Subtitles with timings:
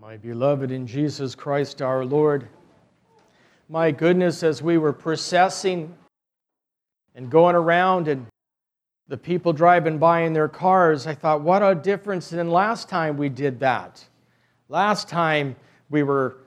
[0.00, 2.48] My beloved in Jesus Christ our Lord,
[3.68, 5.94] my goodness, as we were processing
[7.14, 8.26] and going around and
[9.08, 13.16] the people driving by in their cars, I thought, what a difference than last time
[13.16, 14.04] we did that.
[14.68, 15.56] Last time
[15.90, 16.38] we were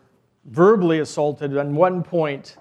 [0.45, 2.57] verbally assaulted on one point.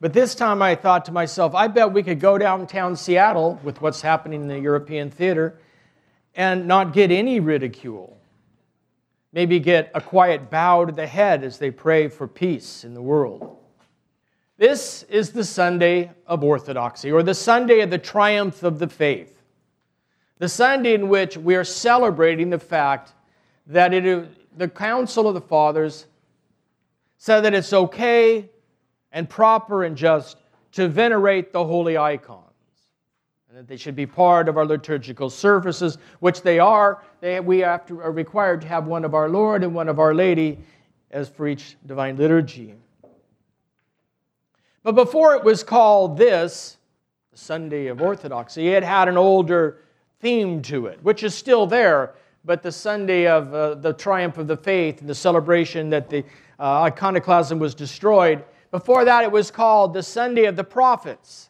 [0.00, 3.80] But this time I thought to myself, I bet we could go downtown Seattle with
[3.80, 5.58] what's happening in the European theater
[6.34, 8.17] and not get any ridicule.
[9.32, 13.02] Maybe get a quiet bow to the head as they pray for peace in the
[13.02, 13.56] world.
[14.56, 19.42] This is the Sunday of Orthodoxy, or the Sunday of the triumph of the faith.
[20.38, 23.12] The Sunday in which we are celebrating the fact
[23.66, 26.06] that it, the Council of the Fathers
[27.18, 28.48] said that it's okay
[29.12, 30.38] and proper and just
[30.72, 32.47] to venerate the holy icons
[33.48, 37.02] and that they should be part of our liturgical services, which they are.
[37.22, 40.58] They, we are required to have one of our Lord and one of Our Lady
[41.10, 42.74] as for each divine liturgy.
[44.82, 46.76] But before it was called this,
[47.32, 49.80] the Sunday of Orthodoxy, it had an older
[50.20, 52.16] theme to it, which is still there.
[52.44, 56.22] But the Sunday of uh, the triumph of the faith and the celebration that the
[56.60, 58.44] uh, iconoclasm was destroyed.
[58.70, 61.48] Before that, it was called the Sunday of the Prophets.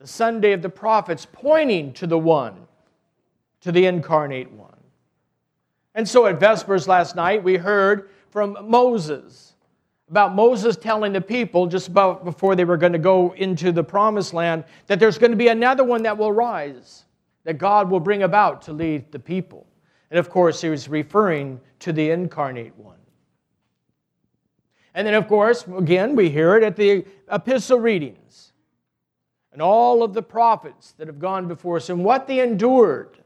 [0.00, 2.56] The Sunday of the Prophets, pointing to the one,
[3.60, 4.70] to the incarnate one.
[5.94, 9.54] And so at Vespers last night, we heard from Moses
[10.08, 13.84] about Moses telling the people just about before they were going to go into the
[13.84, 17.04] promised land that there's going to be another one that will rise,
[17.44, 19.66] that God will bring about to lead the people.
[20.10, 22.96] And of course, he was referring to the incarnate one.
[24.94, 28.49] And then, of course, again, we hear it at the epistle readings
[29.52, 33.18] and all of the prophets that have gone before us and what they endured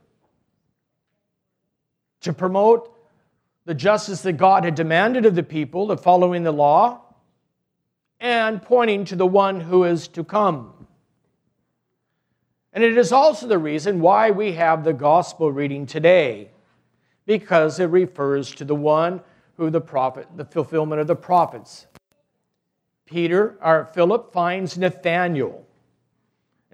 [2.21, 2.91] to promote
[3.65, 7.01] the justice that God had demanded of the people of following the law
[8.19, 10.87] and pointing to the one who is to come.
[12.73, 16.49] And it is also the reason why we have the gospel reading today
[17.25, 19.21] because it refers to the one
[19.57, 21.87] who the prophet, the fulfillment of the prophets.
[23.05, 25.65] Peter, or Philip, finds Nathanael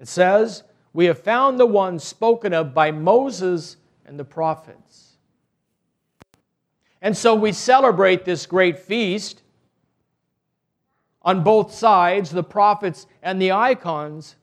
[0.02, 5.12] and says, We have found the one spoken of by Moses and the prophets.
[7.00, 9.42] And so we celebrate this great feast
[11.22, 14.34] on both sides, the prophets and the icons,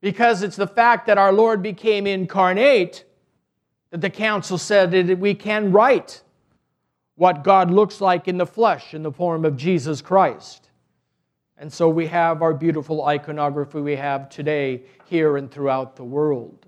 [0.00, 3.04] because it's the fact that our Lord became incarnate
[3.90, 6.22] that the council said that we can write
[7.16, 10.65] what God looks like in the flesh in the form of Jesus Christ.
[11.58, 16.66] And so we have our beautiful iconography we have today here and throughout the world.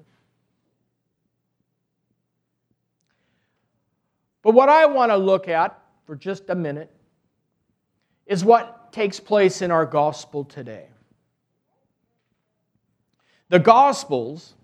[4.42, 6.90] But what I want to look at for just a minute
[8.26, 10.86] is what takes place in our gospel today.
[13.50, 14.54] The Gospels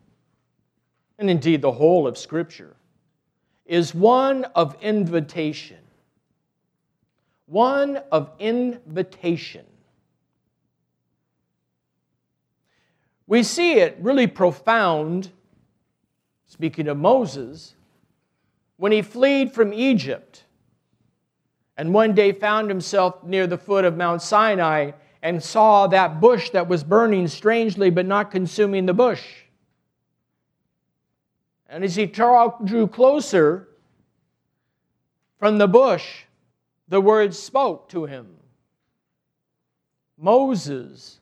[1.18, 2.76] and indeed the whole of Scripture,
[3.66, 5.78] is one of invitation.
[7.46, 9.64] One of invitation.
[13.26, 15.30] We see it really profound,
[16.46, 17.74] speaking of Moses,
[18.76, 20.44] when he fled from Egypt
[21.76, 24.92] and one day found himself near the foot of Mount Sinai
[25.22, 29.24] and saw that bush that was burning strangely but not consuming the bush.
[31.66, 33.68] And as he drew closer
[35.38, 36.24] from the bush,
[36.88, 38.36] the words spoke to him
[40.18, 41.18] Moses,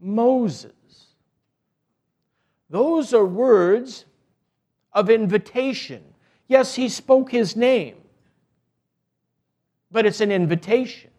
[0.00, 0.72] Moses.
[2.70, 4.04] Those are words
[4.92, 6.02] of invitation.
[6.48, 7.96] Yes, he spoke his name,
[9.90, 11.10] but it's an invitation.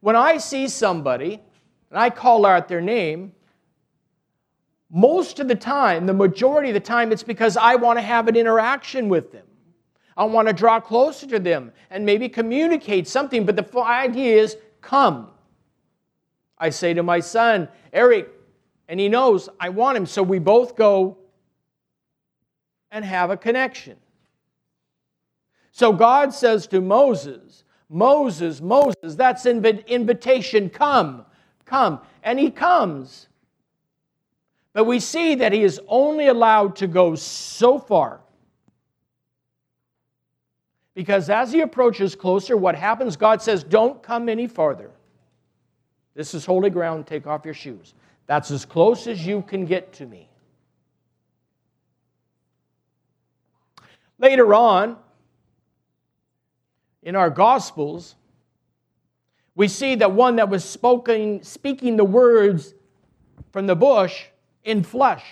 [0.00, 1.40] When I see somebody
[1.90, 3.32] and I call out their name,
[4.90, 8.28] most of the time, the majority of the time, it's because I want to have
[8.28, 9.46] an interaction with them.
[10.16, 14.56] I want to draw closer to them and maybe communicate something, but the idea is
[14.80, 15.28] come.
[16.58, 18.30] I say to my son, Eric,
[18.88, 21.18] and he knows I want him, so we both go
[22.90, 23.96] and have a connection.
[25.72, 31.24] So God says to Moses, Moses, Moses, that's an invitation, come,
[31.64, 32.00] come.
[32.22, 33.28] And he comes.
[34.72, 38.20] But we see that he is only allowed to go so far.
[40.94, 43.16] Because as he approaches closer, what happens?
[43.16, 44.90] God says, Don't come any farther.
[46.14, 47.06] This is holy ground.
[47.06, 47.92] Take off your shoes.
[48.26, 50.28] That's as close as you can get to me.
[54.18, 54.96] Later on,
[57.02, 58.16] in our Gospels,
[59.54, 62.74] we see that one that was spoken, speaking the words
[63.52, 64.26] from the bush
[64.64, 65.24] in flesh.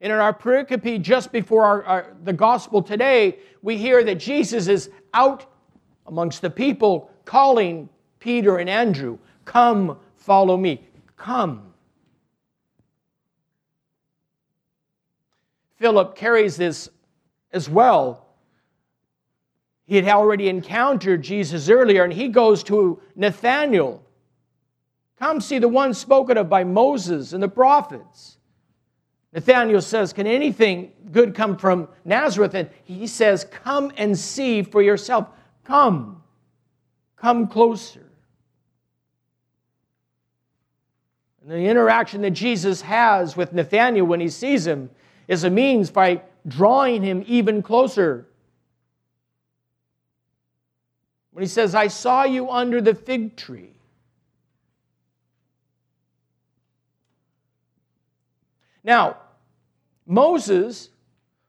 [0.00, 4.66] And in our pericope just before our, our, the gospel today, we hear that Jesus
[4.66, 5.46] is out
[6.06, 7.88] amongst the people calling
[8.18, 10.82] Peter and Andrew, Come, follow me.
[11.16, 11.72] Come.
[15.76, 16.88] Philip carries this
[17.52, 18.26] as well.
[19.86, 24.02] He had already encountered Jesus earlier, and he goes to Nathanael.
[25.18, 28.38] Come see the one spoken of by Moses and the prophets.
[29.32, 32.54] Nathanael says, Can anything good come from Nazareth?
[32.54, 35.28] And he says, Come and see for yourself.
[35.64, 36.22] Come.
[37.16, 38.11] Come closer.
[41.42, 44.90] And the interaction that Jesus has with Nathanael when he sees him
[45.26, 48.28] is a means by drawing him even closer.
[51.32, 53.70] When he says, I saw you under the fig tree.
[58.84, 59.16] Now,
[60.06, 60.90] Moses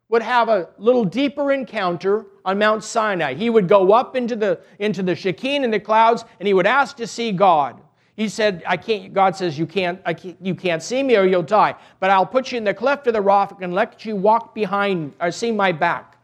[0.09, 3.33] would have a little deeper encounter on Mount Sinai.
[3.33, 6.67] He would go up into the, into the Shekinah and the clouds, and he would
[6.67, 7.81] ask to see God.
[8.15, 11.41] He said, I can't, God says, you can't, can't, you can't see me or you'll
[11.41, 11.75] die.
[11.99, 15.13] But I'll put you in the cleft of the rock and let you walk behind
[15.19, 16.17] or see my back.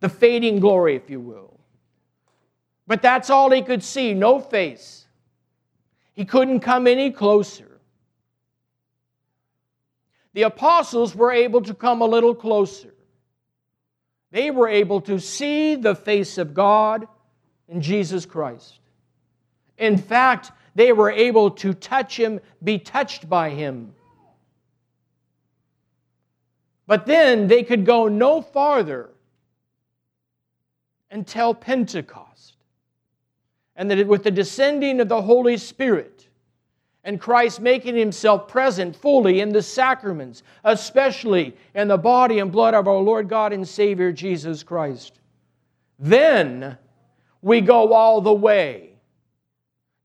[0.00, 1.58] The fading glory, if you will.
[2.86, 5.06] But that's all he could see, no face.
[6.14, 7.80] He couldn't come any closer.
[10.32, 12.92] The apostles were able to come a little closer.
[14.32, 17.06] They were able to see the face of God
[17.68, 18.80] in Jesus Christ.
[19.78, 23.94] In fact, they were able to touch him, be touched by him.
[26.86, 29.08] But then they could go no farther
[31.10, 32.58] until Pentecost.
[33.74, 36.28] And that with the descending of the Holy Spirit
[37.04, 42.74] and Christ making himself present fully in the sacraments, especially in the body and blood
[42.74, 45.20] of our Lord God and Savior Jesus Christ,
[45.98, 46.76] then
[47.40, 48.95] we go all the way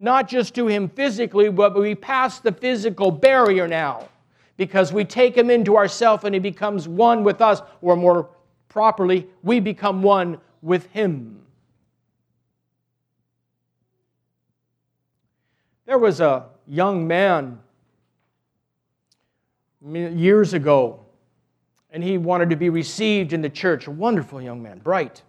[0.02, 4.10] not just to him physically, but we pass the physical barrier now
[4.58, 8.30] because we take him into ourself and he becomes one with us, or more
[8.68, 11.40] properly, we become one with him.
[15.86, 17.60] There was a young man
[19.84, 21.00] years ago,
[21.92, 23.88] and he wanted to be received in the church.
[23.88, 25.22] A wonderful young man, bright.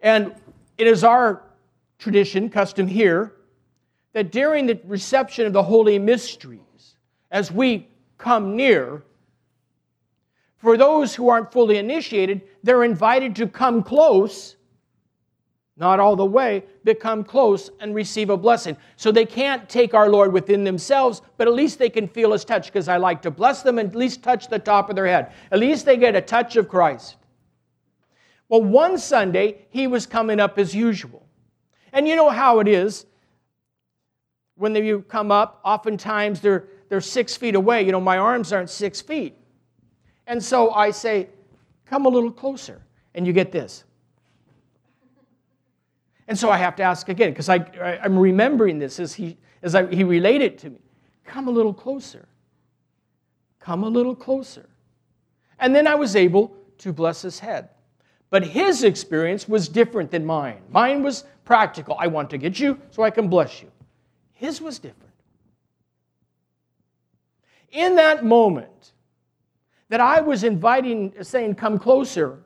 [0.00, 0.34] And
[0.76, 1.42] it is our
[1.98, 3.34] tradition, custom here,
[4.12, 6.96] that during the reception of the holy mysteries,
[7.30, 9.02] as we come near,
[10.56, 14.56] for those who aren't fully initiated, they're invited to come close,
[15.76, 18.76] not all the way, but come close and receive a blessing.
[18.96, 22.44] So they can't take our Lord within themselves, but at least they can feel His
[22.44, 25.06] touch, because I like to bless them and at least touch the top of their
[25.06, 25.32] head.
[25.52, 27.16] At least they get a touch of Christ.
[28.48, 31.27] Well, one Sunday, he was coming up as usual.
[31.92, 33.06] And you know how it is
[34.56, 37.84] when you come up, oftentimes they're, they're six feet away.
[37.84, 39.36] You know, my arms aren't six feet.
[40.26, 41.28] And so I say,
[41.86, 42.82] come a little closer.
[43.14, 43.84] And you get this.
[46.26, 47.58] And so I have to ask again, because I,
[48.02, 50.80] I'm remembering this as, he, as I, he related to me.
[51.24, 52.28] Come a little closer.
[53.60, 54.68] Come a little closer.
[55.58, 57.70] And then I was able to bless his head.
[58.30, 60.60] But his experience was different than mine.
[60.70, 61.96] Mine was practical.
[61.98, 63.70] I want to get you so I can bless you.
[64.32, 65.12] His was different.
[67.70, 68.92] In that moment
[69.88, 72.38] that I was inviting, saying, Come closer,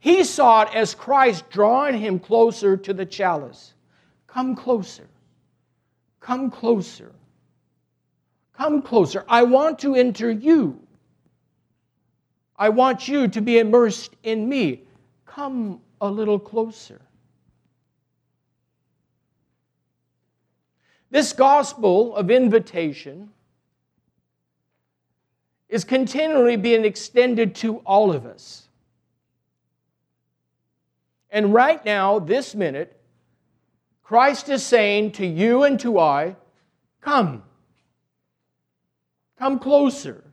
[0.00, 3.74] he saw it as Christ drawing him closer to the chalice.
[4.26, 5.06] Come closer.
[6.20, 7.12] Come closer.
[8.54, 9.24] Come closer.
[9.28, 10.80] I want to enter you.
[12.56, 14.82] I want you to be immersed in me.
[15.34, 17.00] Come a little closer.
[21.10, 23.30] This gospel of invitation
[25.68, 28.66] is continually being extended to all of us.
[31.30, 33.00] And right now, this minute,
[34.02, 36.34] Christ is saying to you and to I,
[37.00, 37.44] Come.
[39.38, 40.24] Come closer.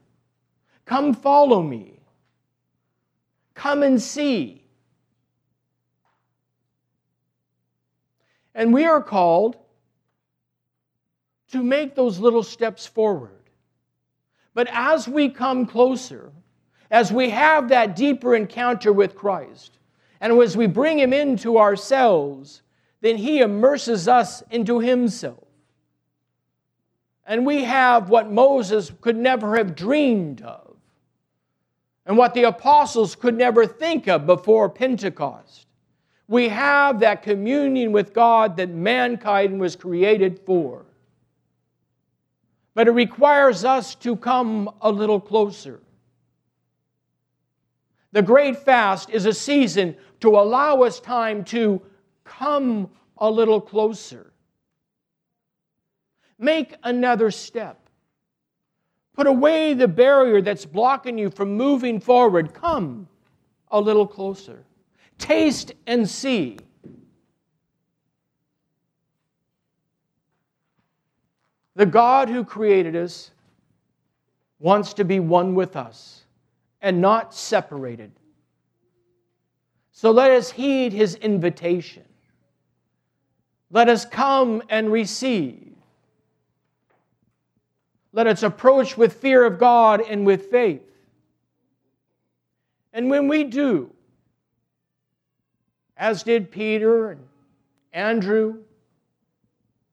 [0.86, 2.00] Come follow me.
[3.54, 4.64] Come and see.
[8.56, 9.58] And we are called
[11.52, 13.32] to make those little steps forward.
[14.54, 16.32] But as we come closer,
[16.90, 19.78] as we have that deeper encounter with Christ,
[20.20, 22.62] And as we bring him into ourselves,
[23.02, 25.44] then he immerses us into himself.
[27.26, 30.76] And we have what Moses could never have dreamed of,
[32.06, 35.67] and what the apostles could never think of before Pentecost.
[36.28, 40.86] We have that communion with God that mankind was created for.
[42.74, 45.82] But it requires us to come a little closer.
[48.12, 51.82] The great fast is a season to allow us time to
[52.24, 54.32] come a little closer.
[56.38, 57.90] Make another step.
[59.14, 62.54] Put away the barrier that's blocking you from moving forward.
[62.54, 63.08] Come
[63.72, 64.67] a little closer.
[65.18, 66.58] Taste and see.
[71.76, 73.32] The God who created us
[74.60, 76.24] wants to be one with us
[76.82, 78.12] and not separated.
[79.92, 82.04] So let us heed his invitation.
[83.70, 85.76] Let us come and receive.
[88.14, 90.82] Let us approach with fear of God and with faith.
[92.94, 93.94] And when we do,
[95.98, 97.22] as did Peter and
[97.92, 98.60] Andrew,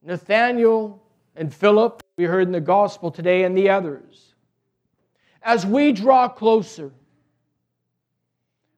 [0.02, 1.02] Nathaniel,
[1.36, 4.34] and Philip, we heard in the gospel today, and the others,
[5.42, 6.92] as we draw closer,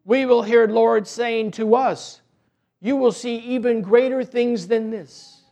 [0.04, 2.20] we will hear Lord saying to us,
[2.80, 5.42] You will see even greater things than this.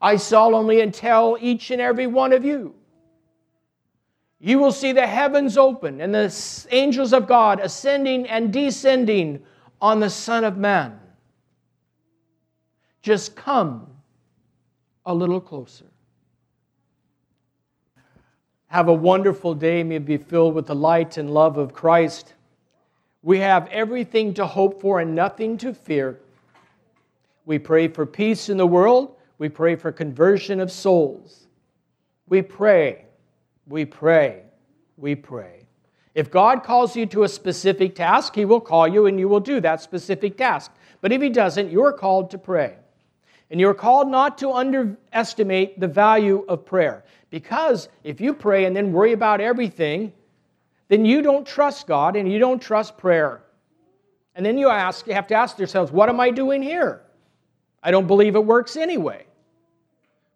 [0.00, 2.74] I solemnly and tell each and every one of you.
[4.40, 9.42] You will see the heavens open and the angels of God ascending and descending
[9.80, 10.98] on the Son of Man.
[13.02, 13.86] Just come
[15.04, 15.86] a little closer.
[18.68, 19.82] Have a wonderful day.
[19.82, 22.34] May be filled with the light and love of Christ.
[23.22, 26.18] We have everything to hope for and nothing to fear.
[27.46, 29.16] We pray for peace in the world.
[29.38, 31.46] We pray for conversion of souls.
[32.28, 33.04] We pray,
[33.66, 34.42] we pray,
[34.96, 35.63] we pray.
[36.14, 39.40] If God calls you to a specific task, He will call you and you will
[39.40, 40.70] do that specific task.
[41.00, 42.76] But if He doesn't, you're called to pray.
[43.50, 47.04] And you're called not to underestimate the value of prayer.
[47.30, 50.12] Because if you pray and then worry about everything,
[50.88, 53.42] then you don't trust God and you don't trust prayer.
[54.36, 57.02] And then you ask, you have to ask yourselves, what am I doing here?
[57.82, 59.26] I don't believe it works anyway.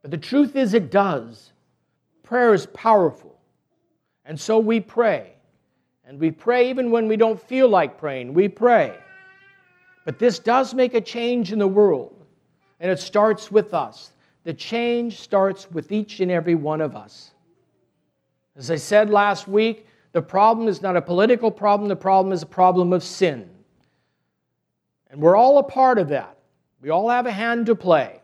[0.02, 1.52] But the truth is, it does.
[2.22, 3.38] Prayer is powerful.
[4.24, 5.32] And so we pray.
[6.08, 8.32] And we pray even when we don't feel like praying.
[8.32, 8.96] We pray.
[10.06, 12.24] But this does make a change in the world.
[12.80, 14.12] And it starts with us.
[14.44, 17.32] The change starts with each and every one of us.
[18.56, 22.42] As I said last week, the problem is not a political problem, the problem is
[22.42, 23.50] a problem of sin.
[25.10, 26.38] And we're all a part of that.
[26.80, 28.22] We all have a hand to play.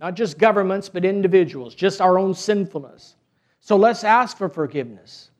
[0.00, 3.16] Not just governments, but individuals, just our own sinfulness.
[3.60, 5.30] So let's ask for forgiveness.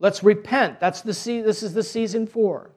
[0.00, 0.80] Let's repent.
[0.80, 2.72] That's the se- this is the season for.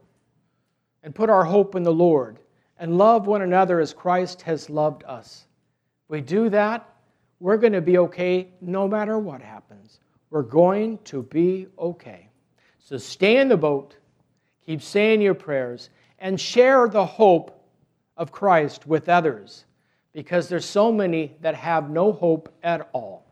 [1.01, 2.39] And put our hope in the Lord
[2.77, 5.48] and love one another as Christ has loved us.
[6.06, 6.88] If we do that,
[7.39, 10.00] we're going to be okay no matter what happens.
[10.30, 12.30] We're going to be okay.
[12.80, 13.96] So stay in the boat,
[14.65, 15.89] keep saying your prayers,
[16.20, 17.65] and share the hope
[18.18, 19.65] of Christ with others
[20.13, 23.23] because there's so many that have no hope at all.